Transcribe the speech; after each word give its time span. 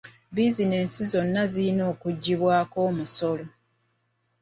Bizinensi 0.35 0.99
zonna 1.11 1.41
zirina 1.51 1.83
okugibwako 1.93 2.77
omusolo. 2.89 3.45